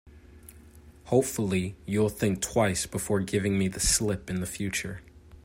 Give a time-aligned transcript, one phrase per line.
[1.03, 5.01] Hopefully, you'll think twice before giving me the slip in future.